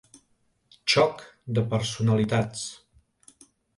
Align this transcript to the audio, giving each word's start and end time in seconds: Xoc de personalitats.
Xoc 0.93 1.21
de 1.59 1.65
personalitats. 1.75 2.65